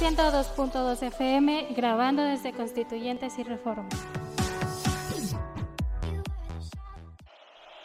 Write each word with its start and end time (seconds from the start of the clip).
102.2 0.00 1.02
FM, 1.02 1.74
grabando 1.76 2.22
desde 2.22 2.54
Constituyentes 2.54 3.38
y 3.38 3.42
Reforma. 3.42 3.86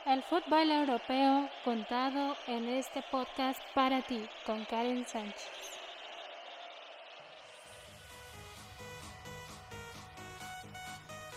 El 0.05 0.23
fútbol 0.23 0.71
europeo 0.71 1.49
contado 1.65 2.37
en 2.47 2.69
este 2.69 3.03
podcast 3.11 3.59
para 3.73 4.01
ti, 4.01 4.25
con 4.45 4.63
Karen 4.63 5.05
Sánchez. 5.05 5.49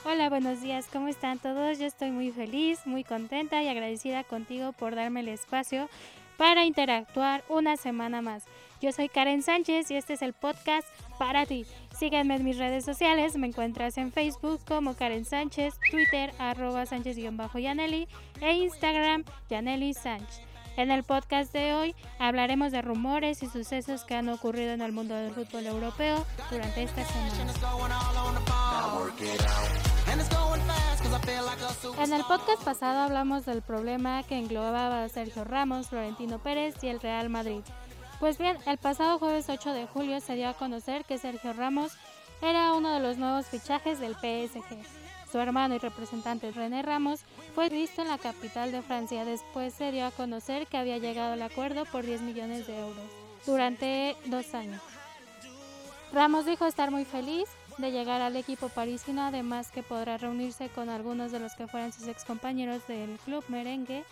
Hola, 0.04 0.29
buenos 0.29 0.60
días, 0.60 0.86
¿cómo 0.92 1.08
están 1.08 1.40
todos? 1.40 1.80
Yo 1.80 1.86
estoy 1.86 2.12
muy 2.12 2.30
feliz, 2.30 2.86
muy 2.86 3.02
contenta 3.02 3.60
y 3.64 3.68
agradecida 3.68 4.22
contigo 4.22 4.70
por 4.70 4.95
darme 4.95 5.20
el 5.20 5.29
espacio 5.29 5.88
para 6.36 6.64
interactuar 6.64 7.42
una 7.48 7.76
semana 7.76 8.22
más. 8.22 8.45
Yo 8.80 8.92
soy 8.92 9.08
Karen 9.08 9.42
Sánchez 9.42 9.90
y 9.90 9.96
este 9.96 10.12
es 10.12 10.22
el 10.22 10.34
podcast 10.34 10.86
para 11.18 11.46
ti. 11.46 11.66
Sígueme 11.98 12.36
en 12.36 12.44
mis 12.44 12.58
redes 12.58 12.84
sociales, 12.84 13.36
me 13.36 13.48
encuentras 13.48 13.98
en 13.98 14.12
Facebook 14.12 14.61
como 14.66 14.94
Karen 14.94 15.25
Sánchez, 15.25 15.75
Twitter 15.90 16.32
arroba 16.39 16.86
Sánchez-Yaneli 16.86 18.06
e 18.40 18.53
Instagram 18.53 19.25
Yaneli 19.50 19.94
Sánchez. 19.94 20.43
En 20.76 20.93
el 20.93 21.03
podcast 21.03 21.53
de 21.53 21.75
hoy 21.75 21.96
hablaremos 22.20 22.70
de 22.70 22.80
rumores 22.80 23.43
y 23.43 23.48
sucesos 23.48 24.04
que 24.04 24.14
han 24.14 24.29
ocurrido 24.29 24.70
en 24.70 24.81
el 24.81 24.92
mundo 24.92 25.12
del 25.17 25.32
fútbol 25.32 25.67
europeo 25.67 26.25
durante 26.48 26.84
esta 26.84 27.04
semana. 27.04 27.53
En 32.00 32.12
el 32.12 32.22
podcast 32.22 32.62
pasado 32.62 33.00
hablamos 33.00 33.45
del 33.45 33.61
problema 33.61 34.22
que 34.22 34.39
englobaba 34.39 35.03
a 35.03 35.08
Sergio 35.08 35.42
Ramos, 35.42 35.89
Florentino 35.89 36.39
Pérez 36.39 36.77
y 36.83 36.86
el 36.86 37.00
Real 37.00 37.28
Madrid. 37.28 37.62
Pues 38.20 38.36
bien, 38.36 38.56
el 38.67 38.78
pasado 38.78 39.20
jueves 39.20 39.48
8 39.48 39.72
de 39.72 39.86
julio 39.86 40.20
se 40.20 40.34
dio 40.34 40.48
a 40.48 40.55
conocer 40.55 41.05
que 41.05 41.19
Sergio 41.19 41.53
Ramos 41.53 41.92
era 42.42 42.73
uno 42.73 42.92
de 42.92 42.98
los 42.98 43.17
nuevos 43.17 43.47
fichajes 43.47 44.01
del 44.01 44.17
PSG. 44.17 44.77
Su 45.31 45.39
hermano 45.39 45.77
y 45.77 45.79
representante 45.79 46.51
René 46.51 46.83
Ramos 46.83 47.20
fue 47.55 47.69
visto 47.69 48.03
en 48.03 48.09
la 48.09 48.19
capital 48.19 48.73
de 48.73 48.83
Francia. 48.83 49.25
Después 49.25 49.73
se 49.73 49.92
dio 49.92 50.05
a 50.05 50.11
conocer 50.11 50.67
que 50.67 50.79
había 50.79 50.98
llegado 50.98 51.34
al 51.34 51.42
acuerdo 51.42 51.84
por 51.84 52.05
10 52.05 52.23
millones 52.23 52.67
de 52.67 52.81
euros 52.81 53.07
durante 53.47 54.17
dos 54.27 54.53
años. 54.53 54.83
Ramos 56.12 56.45
dijo 56.45 56.67
estar 56.67 56.91
muy 56.91 57.05
feliz 57.05 57.45
de 57.77 57.92
llegar 57.92 58.20
al 58.20 58.35
equipo 58.35 58.69
parisino, 58.69 59.23
además 59.23 59.70
que 59.70 59.85
podrá 59.85 60.17
reunirse 60.17 60.70
con 60.70 60.89
algunos 60.89 61.31
de 61.31 61.39
los 61.39 61.55
que 61.55 61.69
fueran 61.69 61.92
sus 61.92 62.09
excompañeros 62.09 62.85
del 62.89 63.17
club 63.25 63.45
merengue 63.47 64.03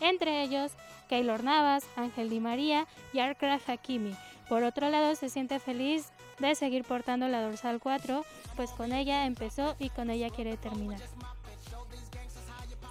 entre 0.00 0.42
ellos 0.42 0.72
Keylor 1.08 1.42
Navas, 1.42 1.84
Ángel 1.96 2.30
Di 2.30 2.40
María 2.40 2.86
y 3.12 3.20
Arkraf 3.20 3.68
Hakimi. 3.68 4.14
Por 4.48 4.62
otro 4.64 4.90
lado, 4.90 5.14
se 5.14 5.28
siente 5.28 5.60
feliz 5.60 6.10
de 6.38 6.54
seguir 6.54 6.84
portando 6.84 7.28
la 7.28 7.42
dorsal 7.42 7.80
4, 7.80 8.24
pues 8.56 8.70
con 8.70 8.92
ella 8.92 9.26
empezó 9.26 9.76
y 9.78 9.90
con 9.90 10.10
ella 10.10 10.30
quiere 10.30 10.56
terminar. 10.56 11.00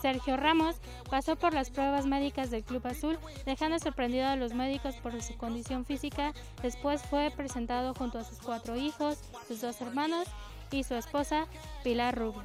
Sergio 0.02 0.37
Ramos 0.37 0.77
pasó 1.09 1.35
por 1.35 1.53
las 1.53 1.69
pruebas 1.69 2.05
médicas 2.05 2.49
del 2.52 2.63
Club 2.63 2.87
Azul, 2.87 3.19
dejando 3.45 3.80
sorprendido 3.80 4.27
a 4.27 4.35
los 4.35 4.53
médicos 4.53 4.95
por 4.95 5.21
su 5.21 5.35
condición 5.35 5.85
física. 5.85 6.33
Después 6.61 7.02
fue 7.03 7.31
presentado 7.35 7.93
junto 7.93 8.19
a 8.19 8.23
sus 8.23 8.39
cuatro 8.39 8.77
hijos, 8.77 9.17
sus 9.47 9.61
dos 9.61 9.81
hermanos 9.81 10.27
y 10.71 10.83
su 10.83 10.95
esposa 10.95 11.47
Pilar 11.83 12.17
Rubio. 12.17 12.43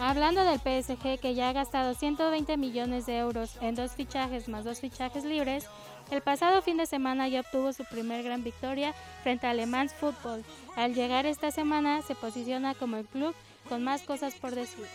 Hablando 0.00 0.44
del 0.44 0.58
PSG 0.58 1.20
que 1.20 1.34
ya 1.34 1.48
ha 1.48 1.52
gastado 1.52 1.94
120 1.94 2.56
millones 2.56 3.06
de 3.06 3.18
euros 3.18 3.56
en 3.60 3.74
dos 3.74 3.92
fichajes 3.92 4.48
más 4.48 4.64
dos 4.64 4.80
fichajes 4.80 5.24
libres, 5.24 5.66
el 6.10 6.20
pasado 6.20 6.62
fin 6.62 6.76
de 6.76 6.86
semana 6.86 7.28
ya 7.28 7.40
obtuvo 7.40 7.72
su 7.72 7.84
primer 7.84 8.22
gran 8.22 8.42
victoria 8.42 8.94
frente 9.22 9.46
a 9.46 9.54
Le 9.54 9.66
Mans 9.66 9.94
Football. 9.94 10.44
Al 10.76 10.94
llegar 10.94 11.26
esta 11.26 11.50
semana 11.50 12.02
se 12.02 12.14
posiciona 12.14 12.74
como 12.74 12.96
el 12.96 13.06
club 13.06 13.34
con 13.68 13.82
más 13.82 14.02
cosas 14.02 14.34
por 14.34 14.54
decir. 14.54 14.86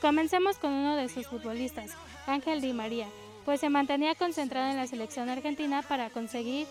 Comencemos 0.00 0.56
con 0.58 0.72
uno 0.72 0.96
de 0.96 1.08
sus 1.08 1.26
futbolistas, 1.26 1.90
Ángel 2.26 2.60
Di 2.60 2.72
María, 2.72 3.08
pues 3.44 3.60
se 3.60 3.68
mantenía 3.68 4.14
concentrado 4.14 4.70
en 4.70 4.76
la 4.76 4.86
selección 4.86 5.28
argentina 5.28 5.82
para 5.82 6.10
conseguir 6.10 6.66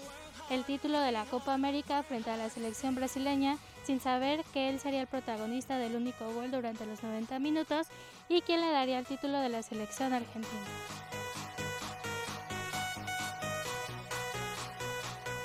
el 0.50 0.64
título 0.64 1.00
de 1.00 1.12
la 1.12 1.26
Copa 1.26 1.54
América 1.54 2.04
frente 2.04 2.30
a 2.30 2.38
la 2.38 2.50
selección 2.50 2.96
brasileña 2.96 3.58
sin 3.84 4.00
saber 4.00 4.44
que 4.54 4.70
él 4.70 4.80
sería 4.80 5.02
el 5.02 5.08
protagonista 5.08 5.78
del 5.78 5.96
único 5.96 6.32
gol 6.34 6.52
durante 6.52 6.86
los 6.86 7.04
90 7.04 7.40
minutos 7.40 7.88
y 8.30 8.42
quien 8.42 8.62
le 8.62 8.72
daría 8.72 9.00
el 9.00 9.06
título 9.06 9.40
de 9.40 9.50
la 9.50 9.64
selección 9.64 10.14
argentina. 10.14 10.62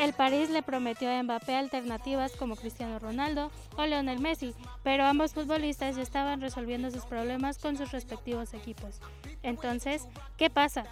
El 0.03 0.13
París 0.15 0.51
le 0.51 0.65
prometió 0.65 1.09
a 1.09 1.23
Mbappé 1.23 1.55
alternativas 1.55 2.33
como 2.33 2.57
Cristiano 2.57 2.99
Ronaldo 2.99 3.53
o 3.77 3.87
Lionel 3.87 4.19
Messi, 4.19 4.53
pero 4.83 5.05
ambos 5.05 5.33
futbolistas 5.33 5.95
ya 5.95 6.03
estaban 6.03 6.41
resolviendo 6.41 6.91
sus 6.91 7.05
problemas 7.05 7.59
con 7.59 7.77
sus 7.77 7.93
respectivos 7.93 8.53
equipos. 8.53 9.01
Entonces, 9.45 10.09
¿qué 10.37 10.51
pasa? 10.51 10.87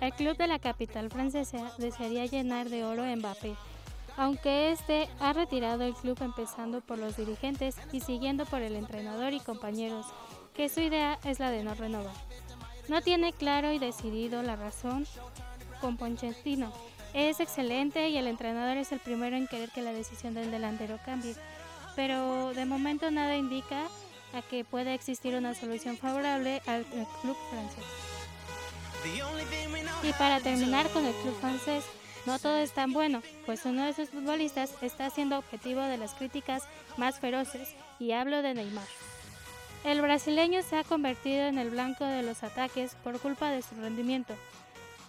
El 0.00 0.12
club 0.12 0.36
de 0.36 0.46
la 0.46 0.58
capital 0.58 1.10
francesa 1.10 1.72
desearía 1.78 2.26
llenar 2.26 2.68
de 2.68 2.84
oro 2.84 3.02
a 3.02 3.16
Mbappé, 3.16 3.54
aunque 4.18 4.70
este 4.70 5.08
ha 5.20 5.32
retirado 5.32 5.84
el 5.84 5.94
club 5.94 6.18
empezando 6.20 6.80
por 6.80 6.98
los 6.98 7.16
dirigentes 7.16 7.76
y 7.92 8.00
siguiendo 8.00 8.44
por 8.44 8.60
el 8.60 8.76
entrenador 8.76 9.32
y 9.32 9.40
compañeros, 9.40 10.06
que 10.54 10.68
su 10.68 10.80
idea 10.80 11.18
es 11.24 11.38
la 11.38 11.50
de 11.50 11.64
no 11.64 11.74
renovar. 11.74 12.14
No 12.88 13.00
tiene 13.00 13.32
claro 13.32 13.72
y 13.72 13.78
decidido 13.78 14.42
la 14.42 14.56
razón 14.56 15.06
con 15.80 15.96
Pochettino. 15.96 16.72
Es 17.14 17.40
excelente 17.40 18.10
y 18.10 18.18
el 18.18 18.26
entrenador 18.26 18.76
es 18.76 18.92
el 18.92 19.00
primero 19.00 19.36
en 19.36 19.48
querer 19.48 19.70
que 19.70 19.82
la 19.82 19.92
decisión 19.92 20.34
del 20.34 20.50
delantero 20.50 20.98
cambie, 21.04 21.34
pero 21.94 22.52
de 22.52 22.66
momento 22.66 23.10
nada 23.10 23.36
indica 23.36 23.86
a 24.34 24.42
que 24.42 24.64
pueda 24.64 24.92
existir 24.92 25.34
una 25.34 25.54
solución 25.54 25.96
favorable 25.96 26.60
al 26.66 26.84
club 26.84 27.36
francés. 27.50 28.15
Y 30.02 30.12
para 30.12 30.40
terminar 30.40 30.88
con 30.90 31.04
el 31.04 31.14
club 31.14 31.38
francés, 31.40 31.84
no 32.26 32.38
todo 32.38 32.56
es 32.58 32.72
tan 32.72 32.92
bueno, 32.92 33.22
pues 33.44 33.64
uno 33.64 33.84
de 33.84 33.92
sus 33.92 34.10
futbolistas 34.10 34.72
está 34.82 35.10
siendo 35.10 35.38
objetivo 35.38 35.80
de 35.80 35.96
las 35.96 36.14
críticas 36.14 36.64
más 36.96 37.20
feroces, 37.20 37.74
y 37.98 38.12
hablo 38.12 38.42
de 38.42 38.54
Neymar. 38.54 38.86
El 39.84 40.02
brasileño 40.02 40.62
se 40.62 40.76
ha 40.76 40.84
convertido 40.84 41.46
en 41.46 41.58
el 41.58 41.70
blanco 41.70 42.04
de 42.04 42.22
los 42.22 42.42
ataques 42.42 42.96
por 43.04 43.20
culpa 43.20 43.50
de 43.50 43.62
su 43.62 43.74
rendimiento. 43.76 44.34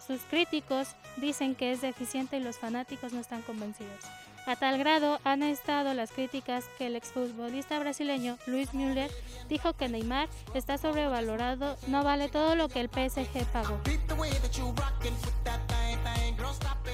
Sus 0.06 0.22
críticos 0.22 0.90
dicen 1.18 1.56
que 1.56 1.72
es 1.72 1.82
deficiente 1.82 2.38
y 2.38 2.44
los 2.44 2.58
fanáticos 2.58 3.12
no 3.12 3.20
están 3.20 3.42
convencidos. 3.42 4.04
A 4.48 4.56
tal 4.56 4.78
grado 4.78 5.20
han 5.26 5.44
estado 5.44 5.94
las 5.94 6.14
críticas 6.14 6.64
que 6.78 6.88
el 6.88 6.96
exfutbolista 6.96 7.78
brasileño 7.80 8.38
Luis 8.48 8.74
Müller 8.74 9.12
dijo 9.50 9.74
que 9.74 9.90
Neymar 9.90 10.30
está 10.54 10.78
sobrevalorado, 10.78 11.76
no 11.88 12.02
vale 12.06 12.30
todo 12.30 12.56
lo 12.56 12.70
que 12.70 12.80
el 12.80 12.88
PSG 12.88 13.46
pagó. 13.52 13.78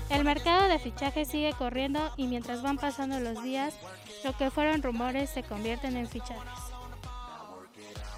El 0.10 0.24
mercado 0.24 0.68
de 0.68 0.80
fichajes 0.80 1.28
sigue 1.28 1.54
corriendo 1.54 2.12
y 2.18 2.26
mientras 2.26 2.64
van 2.64 2.80
pasando 2.80 3.20
los 3.20 3.44
días, 3.44 3.76
lo 4.24 4.36
que 4.36 4.50
fueron 4.50 4.82
rumores 4.82 5.30
se 5.30 5.44
convierten 5.44 5.96
en 5.96 6.08
fichajes. 6.08 6.42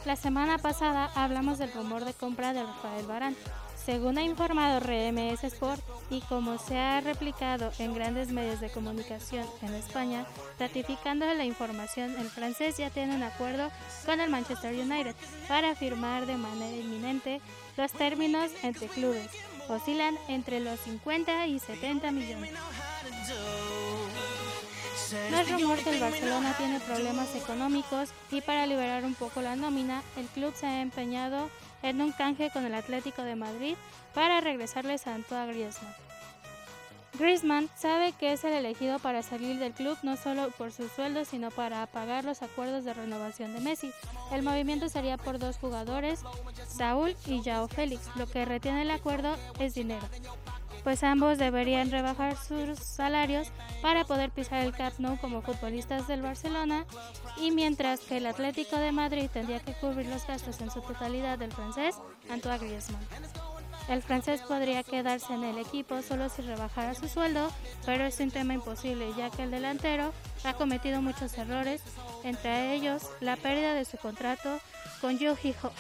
La 0.06 0.16
semana 0.16 0.60
pasada 0.60 1.12
hablamos 1.14 1.58
del 1.58 1.74
rumor 1.74 2.06
de 2.06 2.14
compra 2.14 2.54
de 2.54 2.64
Rafael 2.64 3.06
Barán. 3.06 3.36
Según 3.86 4.18
ha 4.18 4.24
informado 4.24 4.80
RMS 4.80 5.44
Sport 5.44 5.80
y 6.10 6.22
como 6.22 6.58
se 6.58 6.76
ha 6.76 7.02
replicado 7.02 7.72
en 7.78 7.94
grandes 7.94 8.30
medios 8.32 8.60
de 8.60 8.72
comunicación 8.72 9.46
en 9.62 9.76
España, 9.76 10.26
ratificando 10.60 11.32
la 11.32 11.46
información, 11.46 12.16
el 12.18 12.28
francés 12.30 12.78
ya 12.78 12.90
tiene 12.90 13.16
un 13.16 13.22
acuerdo 13.22 13.70
con 14.08 14.20
el 14.20 14.32
Manchester 14.32 14.74
United 14.74 15.14
para 15.48 15.76
firmar 15.76 16.26
de 16.26 16.36
manera 16.36 16.76
inminente 16.76 17.42
los 17.78 17.92
términos 17.92 18.50
entre 18.64 18.88
clubes. 18.88 19.30
Oscilan 19.70 20.18
entre 20.30 20.62
los 20.62 20.80
50 20.80 21.46
y 21.46 21.60
70 21.60 22.12
millones. 22.12 22.54
No 25.30 25.40
es 25.40 25.52
rumor 25.52 25.78
que 25.78 25.92
el 25.92 26.00
Barcelona 26.00 26.56
tiene 26.58 26.80
problemas 26.80 27.36
económicos 27.36 28.10
y 28.32 28.42
para 28.42 28.66
liberar 28.66 29.06
un 29.06 29.14
poco 29.14 29.42
la 29.42 29.56
nómina, 29.56 30.02
el 30.18 30.26
club 30.28 30.54
se 30.56 30.66
ha 30.66 30.82
empeñado 30.82 31.50
en 31.86 32.02
un 32.02 32.12
canje 32.12 32.50
con 32.50 32.66
el 32.66 32.74
Atlético 32.74 33.22
de 33.22 33.36
Madrid 33.36 33.76
para 34.14 34.42
regresarles 34.42 35.08
a 35.08 35.16
Antoine 35.16 35.54
Griezmann. 35.54 35.94
Griezmann 37.18 37.70
sabe 37.76 38.12
que 38.12 38.34
es 38.34 38.44
el 38.44 38.54
elegido 38.54 39.00
para 39.00 39.24
salir 39.24 39.58
del 39.58 39.72
club 39.72 39.98
no 40.04 40.18
solo 40.18 40.50
por 40.52 40.72
su 40.72 40.90
sueldo, 40.90 41.24
sino 41.24 41.50
para 41.50 41.86
pagar 41.88 42.26
los 42.26 42.42
acuerdos 42.42 42.84
de 42.84 42.94
renovación 42.94 43.54
de 43.54 43.62
Messi. 43.62 43.92
El 44.34 44.44
movimiento 44.44 44.90
sería 44.90 45.18
por 45.18 45.40
dos 45.40 45.58
jugadores, 45.58 46.24
Saúl 46.68 47.16
y 47.26 47.42
Jao 47.42 47.68
Félix. 47.70 48.10
Lo 48.16 48.28
que 48.28 48.44
retiene 48.44 48.82
el 48.82 48.92
acuerdo 48.92 49.38
es 49.60 49.76
dinero 49.76 50.06
pues 50.86 51.04
ambos 51.04 51.40
deberían 51.40 51.90
rebajar 51.90 52.38
sus 52.38 52.78
salarios 52.78 53.48
para 53.82 54.06
poder 54.06 54.30
pisar 54.30 54.64
el 54.64 54.72
Camp 54.72 55.00
Nou 55.00 55.18
como 55.18 55.42
futbolistas 55.42 56.08
del 56.08 56.22
Barcelona 56.22 56.86
y 57.42 57.50
mientras 57.50 58.02
que 58.02 58.18
el 58.18 58.28
Atlético 58.28 58.78
de 58.78 58.92
Madrid 58.92 59.28
tendría 59.34 59.60
que 59.60 59.74
cubrir 59.74 60.06
los 60.06 60.28
gastos 60.28 60.62
en 60.62 60.70
su 60.70 60.82
totalidad 60.82 61.40
del 61.40 61.52
francés 61.52 61.96
Antoine 62.30 62.60
Griezmann. 62.60 63.02
El 63.90 64.04
francés 64.04 64.42
podría 64.42 64.84
quedarse 64.84 65.34
en 65.34 65.44
el 65.44 65.58
equipo 65.58 66.04
solo 66.04 66.30
si 66.30 66.44
rebajara 66.44 66.94
su 66.94 67.08
sueldo, 67.08 67.52
pero 67.84 68.06
es 68.06 68.20
un 68.20 68.30
tema 68.30 68.54
imposible 68.54 69.12
ya 69.18 69.32
que 69.32 69.42
el 69.42 69.52
delantero 69.52 70.14
ha 70.44 70.54
cometido 70.54 71.02
muchos 71.02 71.36
errores, 71.40 71.82
entre 72.24 72.76
ellos 72.76 73.10
la 73.22 73.38
pérdida 73.38 73.74
de 73.74 73.86
su 73.86 73.98
contrato 73.98 74.60
con 75.02 75.18
Yuji 75.18 75.56
Ho, 75.64 75.72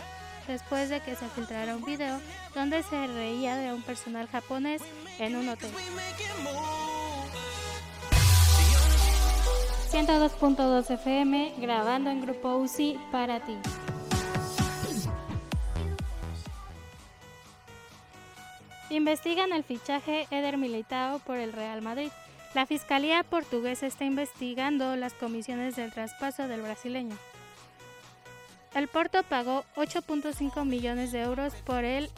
después 0.47 0.89
de 0.89 1.00
que 1.01 1.15
se 1.15 1.27
filtrara 1.30 1.75
un 1.75 1.83
video 1.83 2.19
donde 2.53 2.83
se 2.83 3.07
reía 3.07 3.56
de 3.56 3.74
un 3.74 3.81
personal 3.81 4.27
japonés 4.27 4.81
en 5.19 5.36
un 5.36 5.50
hotel. 5.50 5.71
102.2 9.92 10.89
FM 10.89 11.53
grabando 11.59 12.09
en 12.09 12.21
Grupo 12.21 12.57
UCI 12.57 13.00
para 13.12 13.39
ti. 13.39 13.56
Investigan 18.89 19.51
el 19.53 19.63
fichaje 19.63 20.27
Eder 20.31 20.57
Militao 20.57 21.19
por 21.19 21.38
el 21.38 21.53
Real 21.53 21.81
Madrid. 21.81 22.09
La 22.53 22.65
Fiscalía 22.65 23.24
portuguesa 23.24 23.88
está 23.88 24.06
investigando 24.06 24.95
las 24.95 25.13
comisiones 25.13 25.75
del 25.75 25.91
traspaso 25.91 26.48
del 26.48 26.62
brasileño. 26.62 27.18
El 28.75 28.89
Porto 28.89 29.24
pagó 29.24 29.63
8.5 29.77 30.66
millones 30.66 31.13
de 31.13 31.22
euros 31.22 31.54
por 31.66 31.86
él 31.86 32.10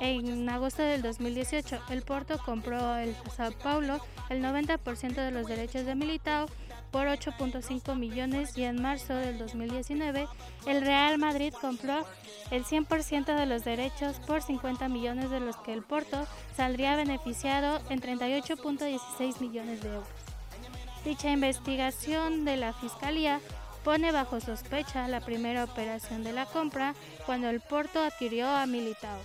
en 0.00 0.48
agosto 0.48 0.82
del 0.82 1.02
2018. 1.02 1.78
El 1.90 2.00
Porto 2.00 2.38
compró 2.42 2.96
el 2.96 3.14
Sao 3.36 3.52
Paulo 3.52 4.00
el 4.30 4.42
90% 4.42 5.14
de 5.14 5.30
los 5.30 5.46
derechos 5.46 5.84
de 5.84 5.94
Militao 5.94 6.46
por 6.90 7.06
8.5 7.06 7.94
millones 7.96 8.56
y 8.56 8.64
en 8.64 8.80
marzo 8.80 9.14
del 9.14 9.36
2019 9.36 10.26
el 10.66 10.80
Real 10.80 11.18
Madrid 11.18 11.52
compró 11.60 12.06
el 12.50 12.64
100% 12.64 13.36
de 13.36 13.44
los 13.44 13.64
derechos 13.64 14.18
por 14.20 14.40
50 14.40 14.88
millones 14.88 15.28
de 15.28 15.40
los 15.40 15.58
que 15.58 15.74
el 15.74 15.82
Porto 15.82 16.26
saldría 16.56 16.96
beneficiado 16.96 17.82
en 17.90 18.00
38.16 18.00 19.40
millones 19.40 19.82
de 19.82 19.88
euros. 19.88 20.08
Dicha 21.04 21.30
investigación 21.30 22.46
de 22.46 22.56
la 22.56 22.72
Fiscalía 22.72 23.38
pone 23.86 24.10
bajo 24.10 24.40
sospecha 24.40 25.06
la 25.06 25.20
primera 25.20 25.62
operación 25.62 26.24
de 26.24 26.32
la 26.32 26.44
compra 26.44 26.96
cuando 27.24 27.48
el 27.48 27.60
Porto 27.60 28.02
adquirió 28.02 28.48
a 28.48 28.66
Militao. 28.66 29.20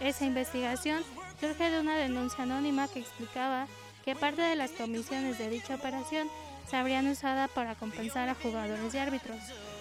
Esa 0.00 0.24
investigación 0.24 1.04
surge 1.38 1.70
de 1.70 1.78
una 1.78 1.96
denuncia 1.96 2.42
anónima 2.42 2.88
que 2.88 2.98
explicaba 2.98 3.68
que 4.04 4.16
parte 4.16 4.42
de 4.42 4.56
las 4.56 4.72
comisiones 4.72 5.38
de 5.38 5.48
dicha 5.48 5.76
operación 5.76 6.26
se 6.68 6.76
habrían 6.76 7.06
usado 7.06 7.46
para 7.54 7.76
compensar 7.76 8.28
a 8.28 8.34
jugadores 8.34 8.92
y 8.92 8.98
árbitros. 8.98 9.38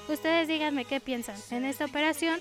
Ustedes 0.08 0.48
díganme 0.48 0.86
qué 0.86 1.00
piensan. 1.00 1.38
En 1.50 1.66
esta 1.66 1.86
operación 1.86 2.40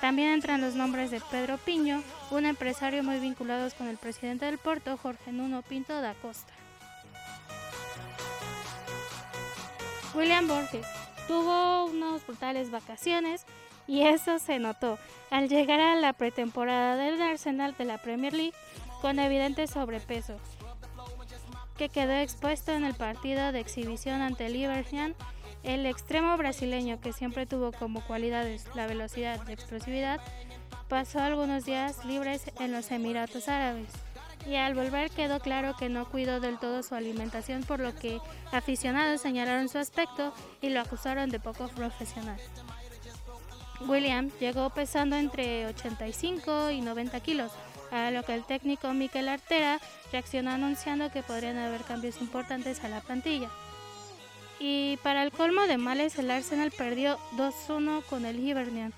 también 0.00 0.28
entran 0.28 0.62
los 0.62 0.76
nombres 0.76 1.10
de 1.10 1.20
Pedro 1.30 1.58
Piño, 1.58 2.02
un 2.30 2.46
empresario 2.46 3.02
muy 3.02 3.18
vinculado 3.18 3.68
con 3.76 3.88
el 3.88 3.98
presidente 3.98 4.46
del 4.46 4.56
Porto, 4.56 4.96
Jorge 4.96 5.30
Nuno 5.30 5.60
Pinto 5.60 6.00
da 6.00 6.14
Costa. 6.14 6.54
William 10.16 10.48
Borges 10.48 10.86
tuvo 11.28 11.84
unas 11.84 12.26
brutales 12.26 12.70
vacaciones 12.70 13.44
y 13.86 14.02
eso 14.02 14.38
se 14.38 14.58
notó 14.58 14.98
al 15.30 15.48
llegar 15.50 15.78
a 15.78 15.94
la 15.94 16.14
pretemporada 16.14 16.96
del 16.96 17.20
Arsenal 17.20 17.74
de 17.76 17.84
la 17.84 17.98
Premier 17.98 18.32
League 18.32 18.54
con 19.02 19.18
evidente 19.18 19.66
sobrepeso 19.66 20.38
que 21.76 21.90
quedó 21.90 22.12
expuesto 22.12 22.72
en 22.72 22.84
el 22.84 22.94
partido 22.94 23.52
de 23.52 23.60
exhibición 23.60 24.22
ante 24.22 24.48
Liverpool. 24.48 25.14
El 25.62 25.84
extremo 25.84 26.34
brasileño, 26.38 27.00
que 27.00 27.12
siempre 27.12 27.44
tuvo 27.44 27.72
como 27.72 28.00
cualidades 28.06 28.64
la 28.74 28.86
velocidad 28.86 29.40
y 29.46 29.52
explosividad, 29.52 30.20
pasó 30.88 31.20
algunos 31.20 31.66
días 31.66 32.04
libres 32.06 32.50
en 32.58 32.72
los 32.72 32.90
Emiratos 32.90 33.48
Árabes. 33.48 33.88
Y 34.48 34.54
al 34.54 34.74
volver 34.74 35.10
quedó 35.10 35.40
claro 35.40 35.74
que 35.76 35.88
no 35.88 36.08
cuidó 36.08 36.38
del 36.38 36.58
todo 36.58 36.82
su 36.82 36.94
alimentación, 36.94 37.64
por 37.64 37.80
lo 37.80 37.94
que 37.94 38.20
aficionados 38.52 39.20
señalaron 39.20 39.68
su 39.68 39.78
aspecto 39.78 40.32
y 40.60 40.68
lo 40.68 40.80
acusaron 40.80 41.30
de 41.30 41.40
poco 41.40 41.68
profesional. 41.68 42.38
William 43.80 44.30
llegó 44.40 44.70
pesando 44.70 45.16
entre 45.16 45.66
85 45.66 46.70
y 46.70 46.80
90 46.80 47.20
kilos, 47.20 47.52
a 47.90 48.10
lo 48.10 48.22
que 48.22 48.34
el 48.34 48.44
técnico 48.44 48.92
Mikel 48.92 49.28
Artera 49.28 49.80
reaccionó 50.12 50.50
anunciando 50.50 51.10
que 51.10 51.22
podrían 51.22 51.58
haber 51.58 51.82
cambios 51.82 52.20
importantes 52.20 52.82
a 52.84 52.88
la 52.88 53.00
plantilla. 53.00 53.50
Y 54.58 54.96
para 55.02 55.22
el 55.22 55.32
colmo 55.32 55.62
de 55.62 55.76
males, 55.76 56.18
el 56.18 56.30
Arsenal 56.30 56.70
perdió 56.70 57.18
2-1 57.36 58.02
con 58.04 58.24
el 58.24 58.40
Hibernian, 58.40 58.94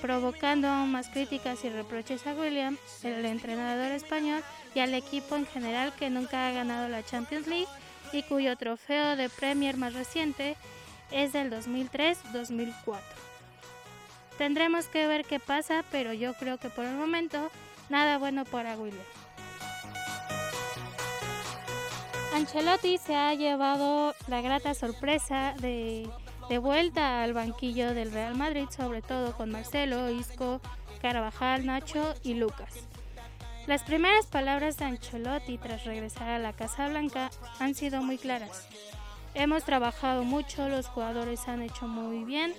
provocando 0.00 0.68
aún 0.68 0.92
más 0.92 1.08
críticas 1.08 1.64
y 1.64 1.70
reproches 1.70 2.26
a 2.26 2.34
William, 2.34 2.76
el 3.02 3.24
entrenador 3.24 3.92
español, 3.92 4.42
y 4.74 4.80
al 4.80 4.94
equipo 4.94 5.36
en 5.36 5.46
general 5.46 5.92
que 5.94 6.10
nunca 6.10 6.48
ha 6.48 6.52
ganado 6.52 6.88
la 6.88 7.04
Champions 7.04 7.46
League 7.46 7.68
y 8.12 8.22
cuyo 8.22 8.56
trofeo 8.56 9.16
de 9.16 9.28
Premier 9.28 9.76
más 9.76 9.94
reciente 9.94 10.56
es 11.10 11.32
del 11.32 11.50
2003-2004. 11.50 12.74
Tendremos 14.36 14.86
que 14.86 15.06
ver 15.06 15.24
qué 15.24 15.40
pasa, 15.40 15.84
pero 15.90 16.12
yo 16.12 16.34
creo 16.34 16.58
que 16.58 16.70
por 16.70 16.84
el 16.84 16.94
momento 16.94 17.50
nada 17.88 18.18
bueno 18.18 18.44
para 18.44 18.76
William. 18.76 19.04
Ancelotti 22.34 22.98
se 22.98 23.16
ha 23.16 23.34
llevado 23.34 24.14
la 24.28 24.40
grata 24.42 24.74
sorpresa 24.74 25.54
de, 25.60 26.08
de, 26.48 26.58
vuelta 26.58 27.22
al 27.22 27.32
banquillo 27.32 27.94
del 27.94 28.12
Real 28.12 28.36
Madrid, 28.36 28.66
sobre 28.74 29.02
todo 29.02 29.32
con 29.32 29.50
Marcelo, 29.50 30.10
Isco, 30.10 30.60
Carvajal, 31.00 31.66
Nacho 31.66 32.14
y 32.22 32.34
Lucas. 32.34 32.74
Las 33.66 33.82
primeras 33.82 34.26
palabras 34.26 34.78
de 34.78 34.86
Ancelotti 34.86 35.58
tras 35.58 35.84
regresar 35.84 36.28
a 36.28 36.38
la 36.38 36.52
Casa 36.52 36.88
Blanca 36.88 37.30
han 37.58 37.74
sido 37.74 38.02
muy 38.02 38.16
claras. 38.16 38.66
Hemos 39.34 39.64
trabajado 39.64 40.24
mucho, 40.24 40.68
los 40.68 40.86
jugadores 40.86 41.46
han 41.48 41.62
hecho 41.62 41.86
muy 41.86 42.24
bien, 42.24 42.54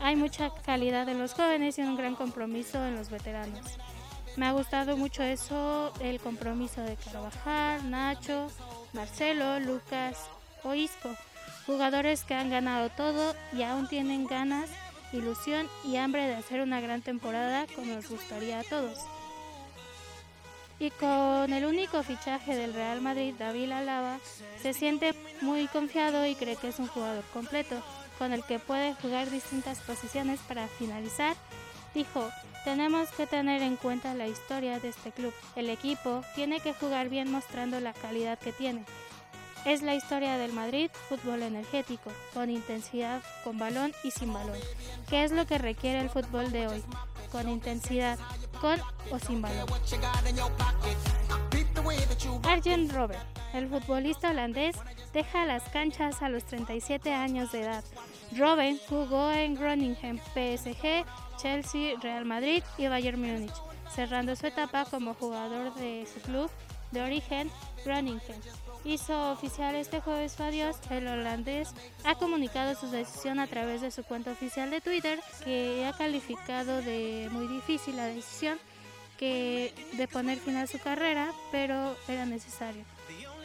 hay 0.00 0.16
mucha 0.16 0.50
calidad 0.64 1.08
en 1.08 1.18
los 1.18 1.34
jóvenes 1.34 1.78
y 1.78 1.82
un 1.82 1.96
gran 1.96 2.14
compromiso 2.14 2.84
en 2.84 2.96
los 2.96 3.10
veteranos. 3.10 3.78
Me 4.36 4.46
ha 4.46 4.52
gustado 4.52 4.96
mucho 4.96 5.22
eso, 5.22 5.92
el 6.00 6.20
compromiso 6.20 6.80
de 6.82 6.96
Carvajal, 6.96 7.90
Nacho, 7.90 8.48
Marcelo, 8.92 9.60
Lucas 9.60 10.28
o 10.62 10.74
Isco, 10.74 11.10
jugadores 11.66 12.24
que 12.24 12.34
han 12.34 12.50
ganado 12.50 12.90
todo 12.90 13.34
y 13.52 13.62
aún 13.62 13.88
tienen 13.88 14.26
ganas, 14.26 14.70
ilusión 15.12 15.68
y 15.84 15.96
hambre 15.96 16.26
de 16.26 16.34
hacer 16.34 16.60
una 16.60 16.80
gran 16.80 17.02
temporada 17.02 17.66
como 17.74 17.94
nos 17.94 18.08
gustaría 18.08 18.60
a 18.60 18.64
todos. 18.64 18.98
Y 20.78 20.90
con 20.90 21.52
el 21.52 21.64
único 21.64 22.02
fichaje 22.02 22.56
del 22.56 22.74
Real 22.74 23.00
Madrid, 23.00 23.34
David 23.38 23.70
Alaba, 23.70 24.18
se 24.60 24.74
siente 24.74 25.14
muy 25.40 25.68
confiado 25.68 26.26
y 26.26 26.34
cree 26.34 26.56
que 26.56 26.68
es 26.68 26.78
un 26.78 26.88
jugador 26.88 27.24
completo, 27.32 27.76
con 28.18 28.32
el 28.32 28.44
que 28.44 28.58
puede 28.58 28.94
jugar 28.94 29.30
distintas 29.30 29.78
posiciones 29.80 30.40
para 30.40 30.66
finalizar. 30.66 31.36
Dijo, 31.94 32.28
tenemos 32.64 33.08
que 33.10 33.26
tener 33.26 33.62
en 33.62 33.76
cuenta 33.76 34.14
la 34.14 34.26
historia 34.26 34.80
de 34.80 34.88
este 34.88 35.12
club. 35.12 35.32
El 35.54 35.70
equipo 35.70 36.22
tiene 36.34 36.60
que 36.60 36.74
jugar 36.74 37.08
bien 37.08 37.30
mostrando 37.30 37.78
la 37.78 37.92
calidad 37.92 38.38
que 38.38 38.52
tiene. 38.52 38.84
Es 39.64 39.80
la 39.80 39.94
historia 39.94 40.36
del 40.36 40.52
Madrid, 40.52 40.90
fútbol 41.08 41.42
energético, 41.42 42.12
con 42.34 42.50
intensidad, 42.50 43.22
con 43.44 43.58
balón 43.58 43.94
y 44.02 44.10
sin 44.10 44.30
balón. 44.30 44.58
¿Qué 45.08 45.24
es 45.24 45.32
lo 45.32 45.46
que 45.46 45.56
requiere 45.56 46.00
el 46.00 46.10
fútbol 46.10 46.52
de 46.52 46.68
hoy? 46.68 46.82
Con 47.32 47.48
intensidad, 47.48 48.18
con 48.60 48.78
o 49.10 49.18
sin 49.18 49.40
balón. 49.40 49.66
Arjen 52.42 52.90
Robert, 52.90 53.24
el 53.54 53.68
futbolista 53.68 54.30
holandés, 54.30 54.76
deja 55.14 55.46
las 55.46 55.62
canchas 55.70 56.20
a 56.20 56.28
los 56.28 56.44
37 56.44 57.14
años 57.14 57.50
de 57.50 57.62
edad. 57.62 57.84
Robben 58.36 58.78
jugó 58.88 59.30
en 59.30 59.54
Groningen, 59.54 60.20
PSG, 60.34 61.04
Chelsea, 61.38 61.94
Real 62.02 62.26
Madrid 62.26 62.62
y 62.76 62.88
Bayern 62.88 63.20
Múnich, 63.20 63.54
cerrando 63.94 64.36
su 64.36 64.46
etapa 64.46 64.84
como 64.84 65.14
jugador 65.14 65.74
de 65.74 66.06
su 66.12 66.20
club 66.20 66.50
de 66.90 67.02
origen, 67.02 67.50
Groningen. 67.84 68.20
Hizo 68.84 69.32
oficial 69.32 69.74
este 69.76 70.00
jueves 70.00 70.38
adiós. 70.40 70.76
El 70.90 71.08
holandés 71.08 71.70
ha 72.04 72.16
comunicado 72.16 72.74
su 72.74 72.90
decisión 72.90 73.40
a 73.40 73.46
través 73.46 73.80
de 73.80 73.90
su 73.90 74.04
cuenta 74.04 74.32
oficial 74.32 74.70
de 74.70 74.82
Twitter, 74.82 75.20
que 75.42 75.86
ha 75.86 75.96
calificado 75.96 76.82
de 76.82 77.28
muy 77.32 77.46
difícil 77.48 77.96
la 77.96 78.06
decisión 78.06 78.58
que 79.16 79.72
de 79.92 80.06
poner 80.06 80.38
fin 80.38 80.56
a 80.56 80.66
su 80.66 80.78
carrera, 80.78 81.32
pero 81.50 81.96
era 82.08 82.26
necesario. 82.26 82.84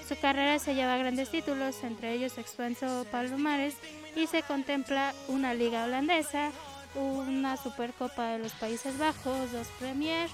Su 0.07 0.19
carrera 0.19 0.59
se 0.59 0.75
lleva 0.75 0.97
grandes 0.97 1.29
títulos, 1.29 1.83
entre 1.83 2.13
ellos 2.13 2.37
Expanso 2.37 3.05
Palomares, 3.11 3.75
y 4.15 4.27
se 4.27 4.41
contempla 4.41 5.13
una 5.27 5.53
liga 5.53 5.85
holandesa, 5.85 6.51
una 6.95 7.55
Supercopa 7.55 8.31
de 8.31 8.39
los 8.39 8.51
Países 8.53 8.97
Bajos, 8.97 9.51
dos 9.53 9.67
Premier, 9.79 10.27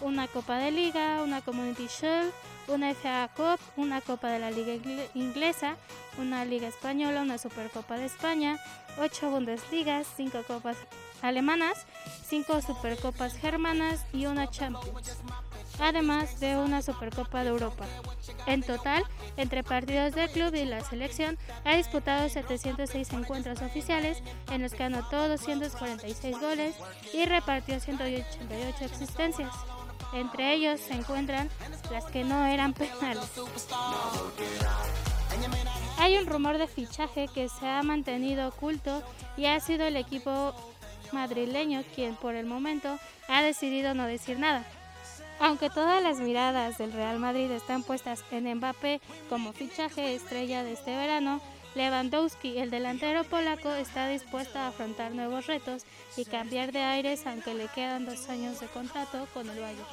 una 0.00 0.26
Copa 0.26 0.58
de 0.58 0.72
Liga, 0.72 1.22
una 1.22 1.42
Community 1.42 1.86
Shield, 1.86 2.32
una 2.68 2.94
FA 2.94 3.28
Cup, 3.34 3.58
una 3.76 4.00
Copa 4.00 4.28
de 4.28 4.38
la 4.38 4.50
Liga 4.50 4.74
Inglesa, 5.14 5.76
una 6.18 6.44
Liga 6.44 6.68
Española, 6.68 7.22
una 7.22 7.38
Supercopa 7.38 7.96
de 7.96 8.06
España, 8.06 8.58
ocho 8.98 9.30
Bundesligas, 9.30 10.06
cinco 10.16 10.42
Copas 10.46 10.76
alemanas, 11.22 11.86
cinco 12.26 12.60
Supercopas 12.62 13.34
germanas 13.34 14.04
y 14.12 14.26
una 14.26 14.50
Champions. 14.50 15.18
además 15.80 16.40
de 16.40 16.56
una 16.56 16.82
Supercopa 16.82 17.42
de 17.44 17.50
Europa. 17.50 17.86
En 18.46 18.62
total, 18.62 19.04
entre 19.36 19.62
partidos 19.62 20.14
del 20.14 20.28
club 20.30 20.54
y 20.54 20.64
la 20.64 20.82
selección, 20.84 21.38
ha 21.64 21.76
disputado 21.76 22.28
706 22.28 23.12
encuentros 23.12 23.62
oficiales 23.62 24.22
en 24.50 24.62
los 24.62 24.72
que 24.72 24.84
anotó 24.84 25.28
246 25.28 26.40
goles 26.40 26.74
y 27.12 27.26
repartió 27.26 27.78
188 27.78 28.84
existencias. 28.84 29.52
Entre 30.12 30.54
ellos 30.54 30.80
se 30.80 30.94
encuentran 30.94 31.48
las 31.90 32.04
que 32.06 32.24
no 32.24 32.46
eran 32.46 32.72
penales. 32.72 33.30
Hay 35.98 36.16
un 36.16 36.26
rumor 36.26 36.58
de 36.58 36.66
fichaje 36.66 37.28
que 37.34 37.48
se 37.48 37.66
ha 37.66 37.82
mantenido 37.82 38.48
oculto 38.48 39.02
y 39.36 39.46
ha 39.46 39.60
sido 39.60 39.84
el 39.84 39.96
equipo 39.96 40.54
madrileño 41.12 41.82
quien 41.94 42.16
por 42.16 42.34
el 42.34 42.46
momento 42.46 42.98
ha 43.28 43.42
decidido 43.42 43.94
no 43.94 44.06
decir 44.06 44.38
nada. 44.38 44.64
Aunque 45.40 45.70
todas 45.70 46.02
las 46.02 46.18
miradas 46.18 46.78
del 46.78 46.92
Real 46.92 47.18
Madrid 47.18 47.50
están 47.50 47.82
puestas 47.82 48.24
en 48.32 48.52
Mbappé 48.56 49.00
como 49.28 49.52
fichaje 49.52 50.14
estrella 50.14 50.64
de 50.64 50.72
este 50.72 50.96
verano, 50.96 51.40
Lewandowski, 51.78 52.58
el 52.58 52.70
delantero 52.70 53.22
polaco, 53.22 53.72
está 53.72 54.08
dispuesto 54.08 54.58
a 54.58 54.66
afrontar 54.66 55.12
nuevos 55.12 55.46
retos 55.46 55.84
y 56.16 56.24
cambiar 56.24 56.72
de 56.72 56.80
aires 56.80 57.24
aunque 57.24 57.54
le 57.54 57.68
quedan 57.68 58.04
dos 58.04 58.28
años 58.28 58.58
de 58.58 58.66
contrato 58.66 59.28
con 59.32 59.48
el 59.48 59.60
Bayern. 59.60 59.86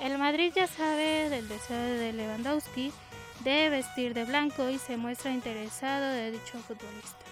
El 0.00 0.18
Madrid 0.18 0.52
ya 0.54 0.66
sabe 0.66 1.30
del 1.30 1.48
deseo 1.48 1.78
de 1.78 2.12
Lewandowski 2.12 2.92
de 3.44 3.70
vestir 3.70 4.12
de 4.12 4.24
blanco 4.24 4.68
y 4.68 4.78
se 4.78 4.98
muestra 4.98 5.32
interesado 5.32 6.12
de 6.12 6.32
dicho 6.32 6.58
futbolista. 6.58 7.24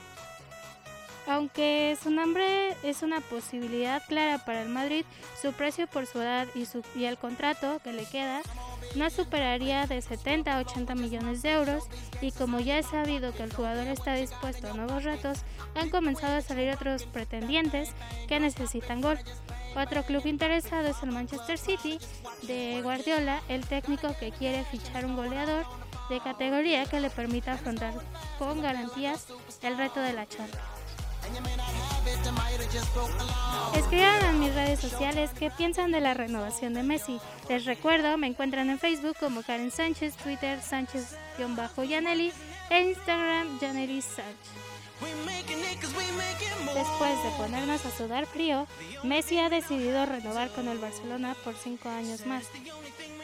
Aunque 1.27 1.95
su 2.03 2.11
nombre 2.11 2.75
es 2.83 3.03
una 3.03 3.21
posibilidad 3.21 4.03
clara 4.09 4.39
para 4.47 4.63
el 4.63 4.71
Madrid, 4.71 5.05
su 5.43 5.53
precio 5.53 5.87
por 5.87 6.07
su 6.07 6.23
edad 6.23 6.49
y, 6.55 6.65
su, 6.65 6.83
y 6.95 7.05
el 7.05 7.19
contrato 7.19 7.81
que 7.85 7.93
le 7.93 8.07
queda 8.07 8.41
no 8.95 9.11
superaría 9.11 9.87
de 9.87 10.01
70 10.01 10.57
a 10.57 10.61
80 10.61 10.95
millones 10.95 11.43
de 11.43 11.53
euros 11.53 11.85
y 12.21 12.33
como 12.33 12.61
ya 12.61 12.79
he 12.79 12.83
sabido 12.83 13.33
que 13.33 13.43
el 13.43 13.53
jugador 13.53 13.87
está 13.87 14.15
dispuesto 14.15 14.69
a 14.69 14.75
nuevos 14.75 15.05
retos, 15.05 15.39
han 15.75 15.91
comenzado 15.91 16.37
a 16.37 16.43
salir 16.43 16.73
otros 16.73 17.05
pretendientes 17.05 17.91
que 18.27 18.41
necesitan 18.41 19.01
gol. 19.01 19.19
Otro 19.77 20.03
club 20.03 20.27
interesado 20.27 20.89
es 20.89 21.03
el 21.03 21.13
Manchester 21.13 21.59
City 21.59 21.99
de 22.43 22.81
Guardiola, 22.83 23.43
el 23.49 23.67
técnico 23.67 24.15
que 24.19 24.33
quiere 24.33 24.65
fichar 24.65 25.05
un 25.05 25.15
goleador 25.15 25.65
de 26.09 26.21
categoría 26.21 26.87
que 26.87 27.01
le 27.01 27.11
permita 27.11 27.53
afrontar 27.53 27.93
con 28.39 28.63
garantías 28.63 29.27
el 29.63 29.77
reto 29.77 30.01
de 30.01 30.15
la 30.15 30.27
charla. 30.27 30.59
Escriban 33.75 34.25
en 34.25 34.41
mis 34.41 34.55
redes 34.55 34.81
sociales 34.81 35.31
qué 35.39 35.51
piensan 35.51 35.93
de 35.93 36.01
la 36.01 36.15
renovación 36.15 36.75
de 36.75 36.83
Messi. 36.83 37.21
Les 37.49 37.65
recuerdo, 37.65 38.17
me 38.17 38.27
encuentran 38.27 38.69
en 38.69 38.79
Facebook 38.79 39.17
como 39.21 39.43
Karen 39.43 39.71
Sánchez, 39.71 40.17
Twitter 40.17 40.61
Sánchez-Yaneli 40.61 42.33
e 42.71 42.81
Instagram 42.81 43.61
Yaneli 43.61 44.03
Sánchez. 44.03 44.69
Después 46.75 47.23
de 47.23 47.31
ponernos 47.37 47.85
a 47.85 47.97
sudar 47.97 48.27
frío, 48.27 48.67
Messi 49.05 49.39
ha 49.39 49.49
decidido 49.49 50.05
renovar 50.07 50.51
con 50.51 50.67
el 50.69 50.79
Barcelona 50.79 51.37
por 51.45 51.55
cinco 51.55 51.89
años 51.89 52.27
más. 52.27 52.45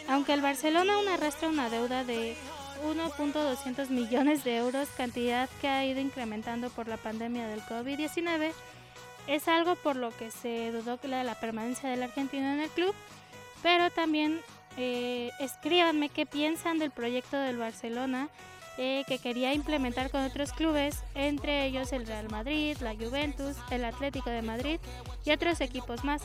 Aunque 0.08 0.34
el 0.34 0.42
Barcelona 0.42 0.94
aún 0.94 1.08
arrastra 1.08 1.48
una 1.48 1.70
deuda 1.70 2.04
de 2.04 2.36
1.200 2.84 3.88
millones 3.88 4.44
de 4.44 4.56
euros, 4.56 4.88
cantidad 4.96 5.48
que 5.60 5.68
ha 5.68 5.84
ido 5.84 6.00
incrementando 6.00 6.70
por 6.70 6.86
la 6.86 6.96
pandemia 6.96 7.48
del 7.48 7.62
COVID-19. 7.62 8.52
Es 9.26 9.48
algo 9.48 9.76
por 9.76 9.96
lo 9.96 10.10
que 10.10 10.30
se 10.30 10.70
dudó 10.70 10.96
de 10.98 11.24
la 11.24 11.34
permanencia 11.34 11.88
del 11.88 12.02
argentino 12.02 12.52
en 12.52 12.60
el 12.60 12.70
club, 12.70 12.94
pero 13.62 13.90
también 13.90 14.40
eh, 14.76 15.30
escríbanme 15.40 16.08
qué 16.08 16.26
piensan 16.26 16.78
del 16.78 16.90
proyecto 16.90 17.36
del 17.36 17.56
Barcelona 17.56 18.28
eh, 18.76 19.04
que 19.06 19.18
quería 19.18 19.54
implementar 19.54 20.10
con 20.10 20.22
otros 20.24 20.52
clubes, 20.52 21.04
entre 21.14 21.64
ellos 21.64 21.92
el 21.92 22.06
Real 22.06 22.28
Madrid, 22.28 22.76
la 22.80 22.94
Juventus, 22.94 23.56
el 23.70 23.84
Atlético 23.84 24.30
de 24.30 24.42
Madrid 24.42 24.80
y 25.24 25.30
otros 25.30 25.60
equipos 25.60 26.02
más. 26.04 26.22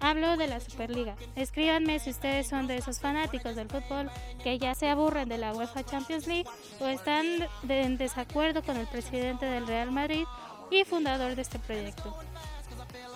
Hablo 0.00 0.36
de 0.36 0.48
la 0.48 0.60
Superliga. 0.60 1.16
Escríbanme 1.36 2.00
si 2.00 2.10
ustedes 2.10 2.48
son 2.48 2.66
de 2.66 2.76
esos 2.76 3.00
fanáticos 3.00 3.56
del 3.56 3.68
fútbol 3.68 4.10
que 4.42 4.58
ya 4.58 4.74
se 4.74 4.90
aburren 4.90 5.28
de 5.28 5.38
la 5.38 5.54
UEFA 5.54 5.84
Champions 5.84 6.26
League 6.26 6.48
o 6.80 6.86
están 6.86 7.24
en 7.68 7.96
desacuerdo 7.96 8.62
con 8.62 8.76
el 8.76 8.86
presidente 8.88 9.46
del 9.46 9.66
Real 9.66 9.92
Madrid 9.92 10.24
y 10.70 10.84
fundador 10.84 11.34
de 11.34 11.42
este 11.42 11.58
proyecto. 11.58 12.16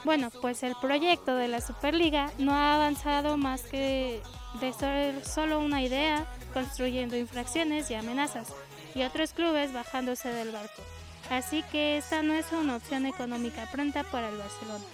Bueno, 0.04 0.30
pues 0.30 0.62
el 0.62 0.74
proyecto 0.80 1.34
de 1.34 1.48
la 1.48 1.60
Superliga 1.60 2.30
no 2.38 2.52
ha 2.52 2.74
avanzado 2.74 3.36
más 3.36 3.62
que 3.62 4.22
de 4.60 4.72
ser 4.72 5.24
solo 5.24 5.60
una 5.60 5.82
idea, 5.82 6.26
construyendo 6.52 7.16
infracciones 7.16 7.90
y 7.90 7.94
amenazas, 7.94 8.52
y 8.94 9.02
otros 9.02 9.32
clubes 9.32 9.72
bajándose 9.72 10.32
del 10.32 10.52
barco. 10.52 10.82
Así 11.30 11.62
que 11.70 11.98
esta 11.98 12.22
no 12.22 12.34
es 12.34 12.50
una 12.52 12.76
opción 12.76 13.06
económica 13.06 13.68
pronta 13.70 14.02
para 14.04 14.30
el 14.30 14.38
Barcelona. 14.38 14.84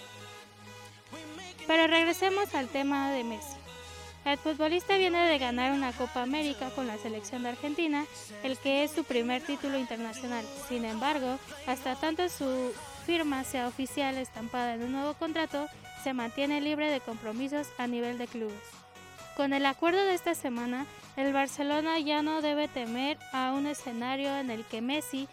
Pero 1.67 1.87
regresemos 1.87 2.55
al 2.55 2.69
tema 2.69 3.11
de 3.11 3.25
Messi. 3.25 3.56
El 4.27 4.39
futbolista 4.39 4.97
viene 4.97 5.25
de 5.25 5.39
ganar 5.39 5.71
una 5.71 5.93
Copa 5.93 6.21
América 6.21 6.71
con 6.71 6.89
la 6.89 6.99
selección 6.99 7.45
de 7.45 7.51
Argentina, 7.51 8.05
el 8.43 8.59
que 8.59 8.83
es 8.83 8.91
su 8.91 9.05
primer 9.05 9.41
título 9.41 9.79
internacional. 9.79 10.45
Sin 10.69 10.85
embargo, 10.85 11.39
hasta 11.69 11.95
tanto 11.95 12.29
su 12.29 12.73
firma 13.07 13.45
sea 13.45 13.69
oficial 13.69 14.17
estampada 14.17 14.75
en 14.75 14.83
un 14.83 14.91
nuevo 14.91 15.15
contrato, 15.15 15.69
se 16.03 16.13
mantiene 16.13 16.61
libre 16.61 16.91
de 16.91 16.99
compromisos 16.99 17.69
a 17.79 17.87
nivel 17.87 18.19
de 18.19 18.27
clubes. 18.27 18.61
Con 19.37 19.53
el 19.53 19.65
acuerdo 19.65 20.05
de 20.05 20.15
esta 20.15 20.35
semana, 20.35 20.87
el 21.17 21.33
Barcelona 21.33 22.01
ya 22.01 22.23
no 22.23 22.43
debe 22.43 22.67
temer 22.67 23.19
a 23.33 23.53
un 23.53 23.69
escenario 23.69 24.37
en 24.39 24.51
el 24.51 24.65
que 24.65 24.81
Messi 24.81 25.29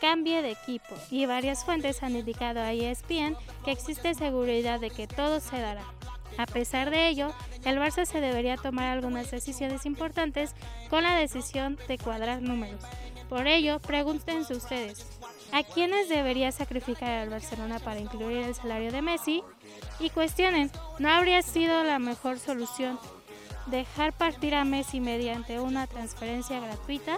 cambie 0.00 0.42
de 0.42 0.52
equipo 0.52 0.94
y 1.10 1.26
varias 1.26 1.64
fuentes 1.64 2.04
han 2.04 2.14
indicado 2.14 2.60
a 2.60 2.72
ESPN 2.72 3.36
que 3.64 3.72
existe 3.72 4.14
seguridad 4.14 4.78
de 4.78 4.90
que 4.90 5.08
todo 5.08 5.40
se 5.40 5.58
dará. 5.60 5.82
A 6.38 6.46
pesar 6.46 6.90
de 6.90 7.08
ello, 7.08 7.32
el 7.64 7.78
Barça 7.78 8.04
se 8.06 8.20
debería 8.20 8.56
tomar 8.56 8.86
algunas 8.86 9.30
decisiones 9.30 9.86
importantes 9.86 10.54
con 10.90 11.02
la 11.02 11.16
decisión 11.16 11.78
de 11.88 11.98
cuadrar 11.98 12.42
números. 12.42 12.82
Por 13.28 13.46
ello, 13.46 13.78
pregúntense 13.78 14.54
ustedes, 14.54 15.06
¿a 15.52 15.62
quiénes 15.62 16.08
debería 16.08 16.52
sacrificar 16.52 17.22
el 17.22 17.30
Barcelona 17.30 17.78
para 17.78 18.00
incluir 18.00 18.38
el 18.38 18.54
salario 18.54 18.92
de 18.92 19.02
Messi? 19.02 19.42
Y 20.00 20.10
cuestionen, 20.10 20.70
¿no 20.98 21.08
habría 21.08 21.42
sido 21.42 21.84
la 21.84 21.98
mejor 21.98 22.38
solución 22.38 22.98
dejar 23.66 24.12
partir 24.12 24.54
a 24.54 24.64
Messi 24.64 25.00
mediante 25.00 25.60
una 25.60 25.86
transferencia 25.86 26.60
gratuita? 26.60 27.16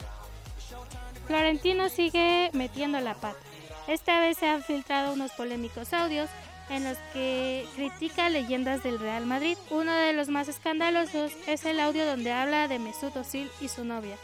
Florentino 1.27 1.89
sigue 1.89 2.51
metiendo 2.53 3.01
la 3.01 3.15
pata. 3.15 3.39
Esta 3.87 4.21
vez 4.21 4.39
se 4.39 4.49
han 4.49 4.63
filtrado 4.63 5.13
unos 5.13 5.33
polémicos 5.33 5.93
audios 5.93 6.31
en 6.71 6.85
los 6.85 6.97
que 7.13 7.67
critica 7.75 8.31
leyendas 8.31 8.83
del 8.83 8.99
Real 8.99 9.27
Madrid. 9.27 9.57
Uno 9.71 9.93
de 9.93 10.13
los 10.13 10.29
más 10.29 10.49
escandalosos 10.49 11.33
es 11.47 11.65
el 11.65 11.81
audio 11.81 12.07
donde 12.07 12.33
habla 12.33 12.69
de 12.69 12.79
Mesut 12.79 13.17
Özil 13.17 13.51
y 13.61 13.69
su 13.69 13.85
novia. 13.85 14.17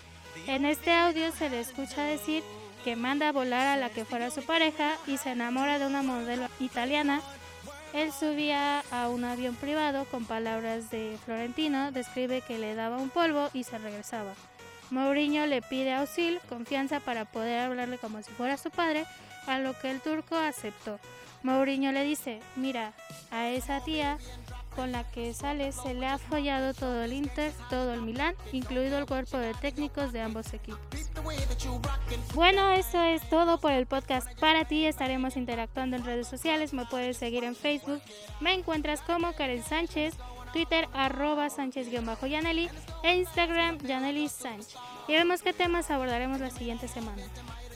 En 0.47 0.65
este 0.65 0.93
audio 0.93 1.33
se 1.33 1.51
le 1.51 1.61
escucha 1.61 2.03
decir 2.03 2.43
que 2.85 2.97
manda 2.97 3.33
volar 3.33 3.67
a 3.67 3.77
la 3.77 3.91
que 3.91 4.05
fuera 4.05 4.31
su 4.31 4.43
pareja 4.43 4.97
y 5.07 5.19
se 5.19 5.33
enamora 5.33 5.79
de 5.79 5.87
una 5.87 6.03
modelo 6.03 6.47
italiana. 6.61 7.21
Él 7.93 8.13
subía 8.13 8.85
a 8.91 9.09
un 9.09 9.25
avión 9.25 9.55
privado 9.57 10.05
con 10.07 10.25
palabras 10.25 10.91
de 10.91 11.19
Florentino, 11.25 11.93
describe 11.93 12.41
que 12.41 12.59
le 12.59 12.75
daba 12.75 12.99
un 12.99 13.11
polvo 13.11 13.51
y 13.53 13.65
se 13.65 13.79
regresaba. 13.79 14.33
Mourinho 14.91 15.47
le 15.47 15.63
pide 15.63 15.93
a 15.93 16.03
Osil 16.03 16.41
confianza 16.49 17.01
para 17.01 17.25
poder 17.25 17.61
hablarle 17.61 17.99
como 17.99 18.23
si 18.23 18.31
fuera 18.33 18.57
su 18.57 18.71
padre, 18.71 19.05
a 19.47 19.59
lo 19.59 19.79
que 19.79 19.91
el 19.91 20.01
turco 20.01 20.37
aceptó. 20.37 20.99
Mourinho 21.43 21.93
le 21.93 22.05
dice, 22.05 22.41
mira, 22.57 22.93
a 23.31 23.49
esa 23.49 23.83
tía 23.83 24.19
con 24.77 24.93
la 24.93 25.05
que 25.11 25.35
sale 25.35 25.73
se 25.73 25.95
le 25.95 26.07
ha 26.07 26.19
follado 26.19 26.75
todo 26.75 27.03
el 27.03 27.13
Inter, 27.13 27.53
todo 27.69 27.93
el 27.93 28.03
Milán, 28.03 28.35
incluido 28.53 28.99
el 28.99 29.07
cuerpo 29.07 29.37
de 29.37 29.53
técnicos 29.55 30.13
de 30.13 30.21
ambos 30.21 30.53
equipos. 30.55 30.81
Bueno, 32.35 32.71
eso 32.71 33.03
es 33.03 33.29
todo 33.29 33.59
por 33.59 33.73
el 33.73 33.87
podcast 33.87 34.29
para 34.39 34.65
ti. 34.65 34.87
Estaremos 34.87 35.37
interactuando 35.37 35.97
en 35.97 36.05
redes 36.05 36.29
sociales. 36.29 36.73
Me 36.73 36.87
puedes 36.87 37.17
seguir 37.17 37.45
en 37.45 37.57
Facebook. 37.57 38.01
Me 38.41 38.55
encuentras 38.55 39.03
como 39.03 39.33
Karen 39.33 39.63
Sánchez. 39.63 40.15
Twitter 40.53 40.89
arroba 40.93 41.49
Sánchez-Yaneli 41.49 42.69
e 43.05 43.17
Instagram 43.17 43.79
Yaneli 43.79 44.29
Sánchez. 44.29 44.75
Y 45.07 45.13
vemos 45.13 45.43
qué 45.43 45.53
temas 45.53 45.91
abordaremos 45.91 46.41
la 46.41 46.51
siguiente 46.51 46.89
semana. 46.89 47.23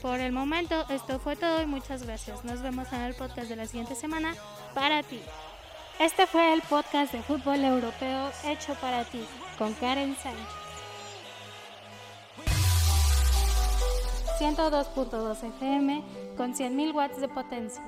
Por 0.05 0.19
el 0.19 0.31
momento, 0.31 0.85
esto 0.89 1.17
fue 1.17 1.35
todo 1.35 1.63
y 1.63 1.65
muchas 1.65 2.03
gracias. 2.03 2.45
Nos 2.45 2.61
vemos 2.61 2.93
en 2.93 3.01
el 3.01 3.15
podcast 3.15 3.49
de 3.49 3.55
la 3.55 3.65
siguiente 3.65 3.95
semana 3.95 4.35
para 4.75 5.01
ti. 5.01 5.19
Este 5.99 6.27
fue 6.27 6.53
el 6.53 6.61
podcast 6.61 7.11
de 7.11 7.23
fútbol 7.23 7.65
europeo 7.65 8.29
hecho 8.43 8.75
para 8.75 9.03
ti 9.05 9.25
con 9.57 9.73
Karen 9.73 10.15
Sánchez. 10.15 10.45
102.2 14.37 15.43
FM 15.43 16.03
con 16.37 16.53
100.000 16.53 16.93
watts 16.93 17.19
de 17.19 17.27
potencia. 17.27 17.83